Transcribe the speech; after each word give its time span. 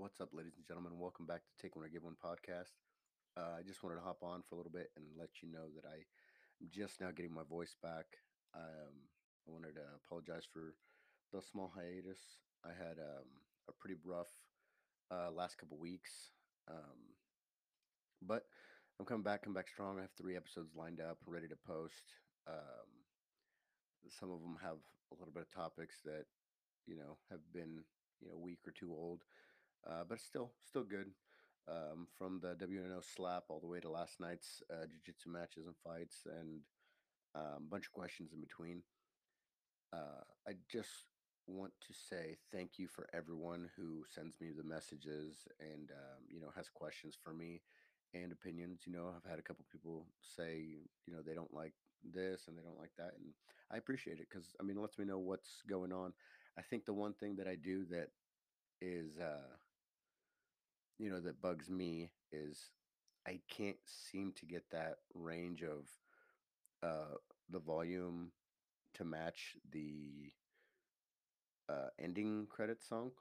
What's 0.00 0.18
up, 0.18 0.32
ladies 0.32 0.56
and 0.56 0.64
gentlemen? 0.64 0.96
Welcome 0.96 1.26
back 1.26 1.44
to 1.44 1.52
Take 1.60 1.76
One 1.76 1.84
or 1.84 1.92
Give 1.92 2.08
One 2.08 2.16
podcast. 2.16 2.72
Uh, 3.36 3.60
I 3.60 3.60
just 3.60 3.84
wanted 3.84 3.96
to 3.96 4.00
hop 4.00 4.24
on 4.24 4.40
for 4.40 4.54
a 4.54 4.56
little 4.56 4.72
bit 4.72 4.88
and 4.96 5.04
let 5.12 5.28
you 5.44 5.52
know 5.52 5.68
that 5.76 5.84
I 5.84 6.00
am 6.56 6.72
just 6.72 7.02
now 7.04 7.12
getting 7.12 7.34
my 7.34 7.44
voice 7.44 7.76
back. 7.82 8.08
Um, 8.56 8.96
I 9.44 9.52
wanted 9.52 9.76
to 9.76 9.84
apologize 10.00 10.48
for 10.50 10.72
the 11.36 11.44
small 11.44 11.70
hiatus. 11.76 12.16
I 12.64 12.72
had 12.72 12.96
um, 12.96 13.28
a 13.68 13.76
pretty 13.76 14.00
rough 14.00 14.32
uh, 15.12 15.36
last 15.36 15.58
couple 15.58 15.76
weeks, 15.76 16.32
um, 16.64 17.12
but 18.24 18.48
I'm 18.98 19.04
coming 19.04 19.22
back, 19.22 19.44
come 19.44 19.52
back 19.52 19.68
strong. 19.68 19.98
I 19.98 20.08
have 20.08 20.16
three 20.16 20.34
episodes 20.34 20.72
lined 20.74 21.04
up, 21.04 21.18
ready 21.26 21.46
to 21.48 21.60
post. 21.68 22.16
Um, 22.48 22.88
some 24.08 24.32
of 24.32 24.40
them 24.40 24.56
have 24.64 24.80
a 25.12 25.20
little 25.20 25.34
bit 25.34 25.44
of 25.44 25.52
topics 25.52 26.00
that 26.06 26.24
you 26.88 26.96
know 26.96 27.20
have 27.28 27.44
been 27.52 27.84
you 28.24 28.28
know 28.32 28.36
a 28.36 28.40
week 28.40 28.64
or 28.66 28.72
two 28.72 28.96
old 28.96 29.20
uh, 29.88 30.04
but 30.08 30.20
still 30.20 30.52
still 30.66 30.84
good. 30.84 31.10
Um, 31.68 32.08
from 32.18 32.40
the 32.40 32.56
WNO 32.56 33.04
slap 33.04 33.44
all 33.48 33.60
the 33.60 33.68
way 33.68 33.78
to 33.80 33.90
last 33.90 34.18
night's 34.18 34.60
uh, 34.72 34.86
jiu-jitsu 34.86 35.30
matches 35.30 35.66
and 35.66 35.76
fights, 35.84 36.26
and 36.26 36.62
um, 37.34 37.64
a 37.66 37.70
bunch 37.70 37.86
of 37.86 37.92
questions 37.92 38.32
in 38.32 38.40
between. 38.40 38.82
Uh, 39.92 40.24
I 40.48 40.52
just 40.70 41.06
want 41.46 41.72
to 41.86 41.92
say 41.92 42.36
thank 42.52 42.78
you 42.78 42.86
for 42.88 43.08
everyone 43.12 43.68
who 43.76 44.04
sends 44.08 44.36
me 44.40 44.50
the 44.56 44.64
messages 44.64 45.46
and 45.60 45.90
um, 45.90 46.22
you 46.28 46.40
know 46.40 46.50
has 46.56 46.68
questions 46.68 47.16
for 47.22 47.32
me 47.32 47.60
and 48.14 48.32
opinions. 48.32 48.82
You 48.86 48.92
know, 48.92 49.12
I've 49.14 49.28
had 49.28 49.38
a 49.38 49.42
couple 49.42 49.64
people 49.70 50.06
say 50.20 50.64
you 51.06 51.12
know 51.12 51.20
they 51.24 51.34
don't 51.34 51.54
like 51.54 51.74
this 52.02 52.48
and 52.48 52.56
they 52.56 52.62
don't 52.62 52.78
like 52.78 52.92
that, 52.98 53.12
and 53.16 53.32
I 53.72 53.76
appreciate 53.76 54.18
it 54.18 54.28
because 54.30 54.54
I 54.60 54.64
mean 54.64 54.76
it 54.76 54.80
lets 54.80 54.98
me 54.98 55.04
know 55.04 55.18
what's 55.18 55.62
going 55.68 55.92
on. 55.92 56.12
I 56.58 56.62
think 56.62 56.84
the 56.84 56.94
one 56.94 57.14
thing 57.14 57.36
that 57.36 57.46
I 57.46 57.54
do 57.54 57.84
that 57.90 58.08
is 58.80 59.18
uh, 59.18 59.54
you 61.00 61.10
know, 61.10 61.20
that 61.20 61.42
bugs 61.42 61.70
me 61.70 62.12
is 62.32 62.70
I 63.26 63.40
can't 63.50 63.78
seem 63.86 64.32
to 64.38 64.46
get 64.46 64.64
that 64.72 64.96
range 65.14 65.62
of 65.64 65.88
uh, 66.82 67.16
the 67.50 67.58
volume 67.58 68.32
to 68.94 69.04
match 69.04 69.56
the 69.72 70.32
uh, 71.68 71.88
ending 71.98 72.46
credit 72.50 72.82
song. 72.82 73.12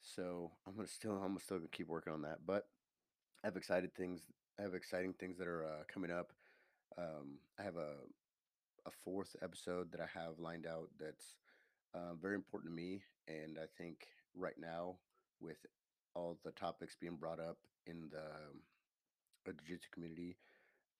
So 0.00 0.52
I'm 0.66 0.76
gonna 0.76 0.88
still 0.88 1.12
I'm 1.12 1.38
still 1.40 1.58
gonna 1.58 1.68
keep 1.70 1.88
working 1.88 2.12
on 2.12 2.22
that. 2.22 2.38
But 2.46 2.66
I 3.44 3.48
have 3.48 3.56
excited 3.56 3.94
things. 3.94 4.22
I 4.58 4.62
have 4.62 4.74
exciting 4.74 5.14
things 5.14 5.38
that 5.38 5.48
are 5.48 5.64
uh, 5.64 5.84
coming 5.92 6.10
up. 6.12 6.32
Um, 6.98 7.38
I 7.58 7.64
have 7.64 7.76
a 7.76 7.94
a 8.86 8.90
fourth 9.04 9.36
episode 9.42 9.92
that 9.92 10.00
I 10.00 10.08
have 10.18 10.38
lined 10.40 10.66
out 10.66 10.90
that's 11.00 11.36
uh, 11.94 12.14
very 12.20 12.36
important 12.36 12.72
to 12.72 12.76
me, 12.76 13.02
and 13.28 13.58
I 13.58 13.66
think 13.78 14.06
right 14.36 14.58
now 14.58 14.96
with 15.40 15.58
all 16.14 16.38
the 16.44 16.52
topics 16.52 16.96
being 17.00 17.16
brought 17.16 17.40
up 17.40 17.58
in 17.86 18.08
the 18.10 18.18
uh, 19.48 19.52
jiu-jitsu 19.66 19.88
community. 19.92 20.36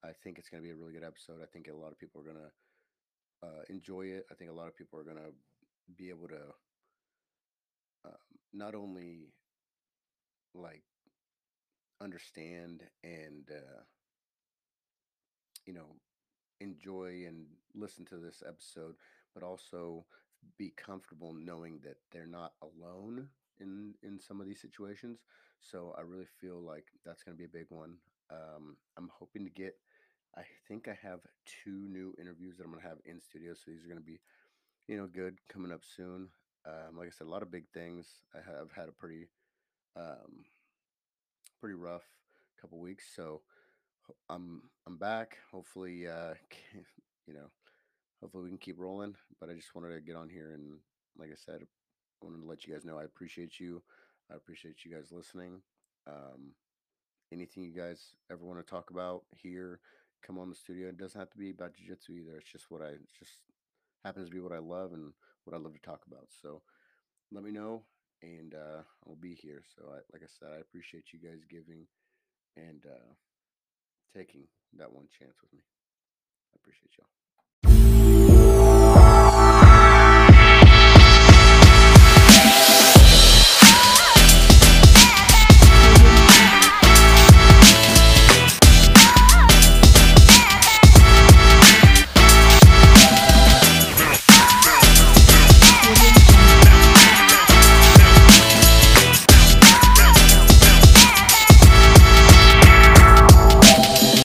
I 0.04 0.10
think 0.22 0.38
it's 0.38 0.48
going 0.48 0.62
to 0.62 0.66
be 0.66 0.72
a 0.72 0.76
really 0.76 0.92
good 0.92 1.04
episode. 1.04 1.40
I 1.42 1.46
think 1.46 1.68
a 1.68 1.76
lot 1.76 1.92
of 1.92 1.98
people 1.98 2.20
are 2.20 2.24
going 2.24 2.36
to 2.36 3.46
uh, 3.46 3.62
enjoy 3.68 4.02
it. 4.06 4.26
I 4.30 4.34
think 4.34 4.50
a 4.50 4.54
lot 4.54 4.68
of 4.68 4.76
people 4.76 4.98
are 4.98 5.04
going 5.04 5.16
to 5.16 5.32
be 5.96 6.08
able 6.10 6.28
to 6.28 6.42
um, 8.04 8.12
not 8.52 8.74
only 8.74 9.32
like 10.54 10.82
understand 12.00 12.82
and 13.02 13.48
uh, 13.50 13.82
you 15.66 15.72
know 15.72 15.96
enjoy 16.60 17.24
and 17.26 17.46
listen 17.74 18.04
to 18.06 18.16
this 18.16 18.42
episode, 18.46 18.94
but 19.34 19.42
also 19.42 20.04
be 20.56 20.72
comfortable 20.76 21.32
knowing 21.32 21.80
that 21.82 21.96
they're 22.12 22.26
not 22.26 22.52
alone 22.62 23.28
in 23.60 23.94
in 24.02 24.18
some 24.20 24.40
of 24.40 24.46
these 24.46 24.60
situations. 24.60 25.20
So 25.60 25.94
I 25.98 26.02
really 26.02 26.26
feel 26.40 26.60
like 26.60 26.86
that's 27.04 27.22
going 27.22 27.36
to 27.36 27.38
be 27.38 27.44
a 27.44 27.60
big 27.60 27.66
one. 27.70 27.96
Um, 28.30 28.76
I'm 28.96 29.10
hoping 29.18 29.44
to 29.44 29.50
get. 29.50 29.74
I 30.36 30.42
think 30.68 30.88
I 30.88 30.96
have 31.02 31.20
two 31.64 31.88
new 31.88 32.14
interviews 32.20 32.56
that 32.56 32.64
I'm 32.64 32.70
going 32.70 32.82
to 32.82 32.88
have 32.88 32.98
in 33.04 33.20
studio. 33.20 33.54
So 33.54 33.70
these 33.70 33.82
are 33.84 33.88
going 33.88 33.98
to 33.98 34.04
be, 34.04 34.20
you 34.86 34.97
know, 34.97 35.06
good 35.06 35.38
coming 35.48 35.72
up 35.72 35.80
soon. 35.84 36.28
Um, 36.66 36.97
like 36.97 37.08
I 37.08 37.10
said, 37.10 37.26
a 37.26 37.30
lot 37.30 37.42
of 37.42 37.50
big 37.50 37.64
things. 37.72 38.06
I 38.34 38.38
have 38.38 38.70
had 38.72 38.88
a 38.88 38.92
pretty, 38.92 39.28
um, 39.97 40.44
pretty 41.60 41.74
rough 41.74 42.04
couple 42.60 42.78
weeks. 42.78 43.04
So 43.14 43.42
I'm 44.28 44.62
I'm 44.86 44.97
back. 44.97 45.38
Hopefully, 45.50 46.06
uh, 46.06 46.34
you 47.26 47.34
know, 47.34 47.50
hopefully 48.20 48.44
we 48.44 48.50
can 48.50 48.58
keep 48.58 48.78
rolling. 48.78 49.14
But 49.41 49.50
I 49.50 49.54
just 49.54 49.74
wanted 49.74 49.94
to 49.94 50.00
get 50.00 50.16
on 50.16 50.28
here 50.28 50.52
and, 50.52 50.78
like 51.18 51.30
I 51.30 51.36
said, 51.36 51.66
wanted 52.22 52.40
to 52.42 52.48
let 52.48 52.66
you 52.66 52.72
guys 52.72 52.84
know 52.84 52.98
I 52.98 53.04
appreciate 53.04 53.60
you. 53.60 53.82
I 54.30 54.36
appreciate 54.36 54.84
you 54.84 54.94
guys 54.94 55.12
listening. 55.12 55.62
Um, 56.06 56.52
anything 57.32 57.64
you 57.64 57.72
guys 57.72 58.14
ever 58.30 58.44
want 58.44 58.58
to 58.64 58.70
talk 58.70 58.90
about 58.90 59.22
here, 59.30 59.80
come 60.22 60.38
on 60.38 60.48
the 60.48 60.54
studio. 60.54 60.88
It 60.88 60.98
doesn't 60.98 61.18
have 61.18 61.30
to 61.30 61.38
be 61.38 61.50
about 61.50 61.74
jiu-jitsu 61.74 62.12
either. 62.12 62.38
It's 62.38 62.50
just 62.50 62.70
what 62.70 62.82
I 62.82 62.92
just 63.18 63.42
happens 64.04 64.28
to 64.28 64.34
be 64.34 64.40
what 64.40 64.52
I 64.52 64.58
love 64.58 64.92
and 64.92 65.12
what 65.44 65.56
I 65.56 65.60
love 65.60 65.74
to 65.74 65.80
talk 65.80 66.02
about. 66.06 66.28
So 66.42 66.62
let 67.32 67.44
me 67.44 67.50
know 67.50 67.82
and 68.22 68.54
uh, 68.54 68.82
I'll 69.06 69.16
be 69.16 69.34
here. 69.34 69.62
So 69.76 69.88
I, 69.90 69.98
like 70.12 70.22
I 70.22 70.28
said, 70.28 70.48
I 70.56 70.60
appreciate 70.60 71.12
you 71.12 71.18
guys 71.18 71.40
giving 71.48 71.86
and 72.56 72.84
uh, 72.86 73.14
taking 74.14 74.44
that 74.76 74.92
one 74.92 75.06
chance 75.18 75.36
with 75.42 75.52
me. 75.52 75.60
I 76.52 76.56
appreciate 76.56 76.92
y'all. 76.98 77.28